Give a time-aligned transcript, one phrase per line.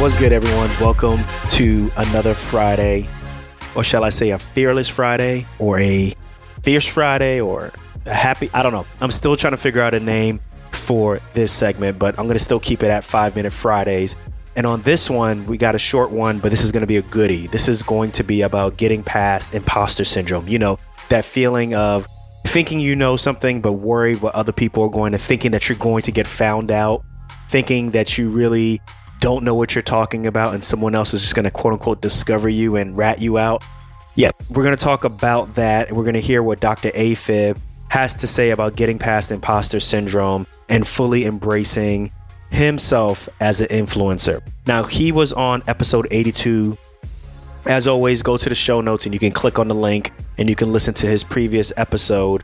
[0.00, 0.70] What's good, everyone?
[0.80, 1.20] Welcome
[1.50, 3.06] to another Friday,
[3.76, 6.14] or shall I say a fearless Friday, or a
[6.62, 7.70] fierce Friday, or
[8.06, 8.48] a happy.
[8.54, 8.86] I don't know.
[9.02, 10.40] I'm still trying to figure out a name
[10.70, 14.16] for this segment, but I'm going to still keep it at five minute Fridays.
[14.56, 16.96] And on this one, we got a short one, but this is going to be
[16.96, 17.48] a goodie.
[17.48, 20.48] This is going to be about getting past imposter syndrome.
[20.48, 20.78] You know,
[21.10, 22.06] that feeling of
[22.46, 25.76] thinking you know something, but worried what other people are going to, thinking that you're
[25.76, 27.04] going to get found out,
[27.50, 28.80] thinking that you really
[29.20, 32.00] don't know what you're talking about, and someone else is just going to quote unquote
[32.00, 33.62] discover you and rat you out.
[34.16, 36.90] Yeah, we're going to talk about that, and we're going to hear what Dr.
[36.90, 42.10] Afib has to say about getting past imposter syndrome and fully embracing
[42.50, 44.40] himself as an influencer.
[44.66, 46.76] Now, he was on episode 82.
[47.66, 50.48] As always, go to the show notes and you can click on the link and
[50.48, 52.42] you can listen to his previous episode.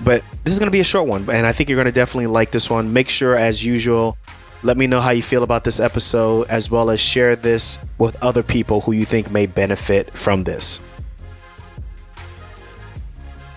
[0.00, 1.92] But this is going to be a short one, and I think you're going to
[1.92, 2.92] definitely like this one.
[2.92, 4.16] Make sure, as usual,
[4.62, 8.20] let me know how you feel about this episode, as well as share this with
[8.22, 10.82] other people who you think may benefit from this.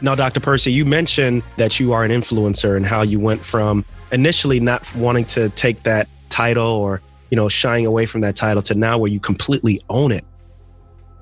[0.00, 0.40] Now, Dr.
[0.40, 4.94] Percy, you mentioned that you are an influencer and how you went from initially not
[4.94, 7.00] wanting to take that title or,
[7.30, 10.24] you know, shying away from that title to now where you completely own it.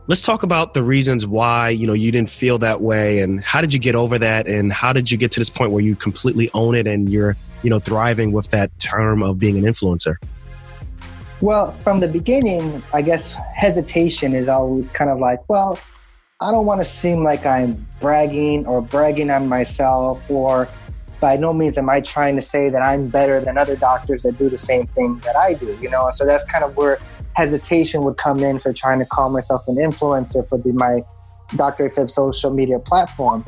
[0.07, 3.61] Let's talk about the reasons why, you know, you didn't feel that way and how
[3.61, 5.97] did you get over that and how did you get to this point where you
[5.97, 10.17] completely own it and you're, you know, thriving with that term of being an influencer?
[11.41, 15.79] Well, from the beginning, I guess hesitation is always kind of like, well,
[16.41, 20.69] I don't want to seem like I'm bragging or bragging on myself, or
[21.21, 24.39] by no means am I trying to say that I'm better than other doctors that
[24.39, 26.11] do the same thing that I do, you know?
[26.13, 26.99] So that's kind of where
[27.35, 31.03] hesitation would come in for trying to call myself an influencer for the, my
[31.57, 31.89] Dr.
[31.89, 33.45] Afib social media platform.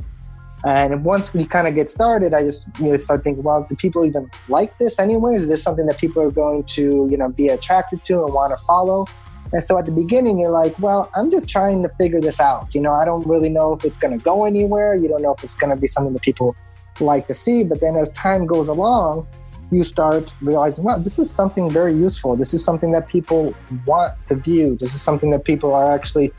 [0.67, 3.77] And once we kind of get started, I just you know start thinking, well, do
[3.77, 5.37] people even like this anyway?
[5.37, 8.51] Is this something that people are going to you know be attracted to and want
[8.51, 9.07] to follow?
[9.53, 12.75] And so at the beginning, you're like, well, I'm just trying to figure this out.
[12.75, 14.97] You know, I don't really know if it's going to go anywhere.
[14.97, 16.57] You don't know if it's going to be something that people
[16.99, 17.63] like to see.
[17.63, 19.29] But then as time goes along,
[19.71, 22.35] you start realizing, wow, this is something very useful.
[22.35, 23.55] This is something that people
[23.87, 24.77] want to view.
[24.81, 26.33] This is something that people are actually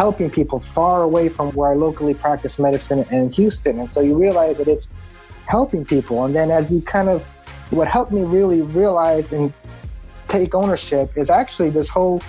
[0.00, 3.80] helping people far away from where I locally practice medicine in Houston.
[3.80, 4.88] And so you realize that it's
[5.46, 6.24] helping people.
[6.24, 7.22] And then as you kind of,
[7.68, 9.52] what helped me really realize and
[10.26, 12.22] take ownership is actually this whole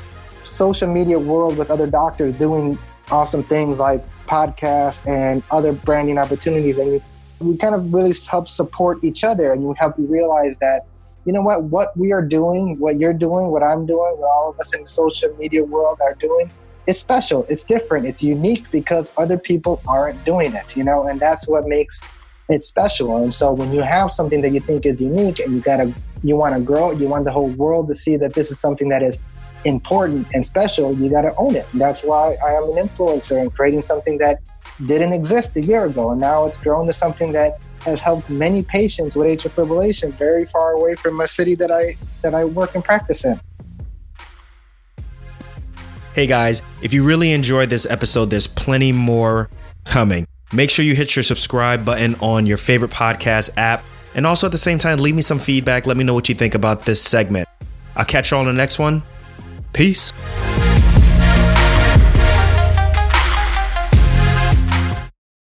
[0.43, 2.77] social media world with other doctors doing
[3.09, 6.77] awesome things like podcasts and other branding opportunities.
[6.77, 7.01] And you,
[7.39, 10.87] we kind of really help support each other and we help you realize that,
[11.23, 14.49] you know what, what we are doing, what you're doing, what I'm doing, what all
[14.49, 16.51] of us in the social media world are doing,
[16.91, 21.21] it's special, it's different, it's unique because other people aren't doing it, you know, and
[21.21, 22.01] that's what makes
[22.49, 23.15] it special.
[23.23, 26.35] And so when you have something that you think is unique and you gotta you
[26.35, 29.01] want to grow you want the whole world to see that this is something that
[29.01, 29.17] is
[29.63, 31.67] important and special, you got to own it.
[31.71, 34.41] And that's why I am an influencer and creating something that
[34.85, 36.11] didn't exist a year ago.
[36.11, 40.45] And now it's grown to something that has helped many patients with atrial fibrillation very
[40.45, 43.39] far away from a city that I that I work and practice in.
[46.13, 49.49] Hey guys, if you really enjoyed this episode, there's plenty more
[49.85, 50.27] coming.
[50.51, 53.81] Make sure you hit your subscribe button on your favorite podcast app.
[54.13, 55.85] And also at the same time, leave me some feedback.
[55.85, 57.47] Let me know what you think about this segment.
[57.95, 59.03] I'll catch you all on the next one.
[59.71, 60.11] Peace.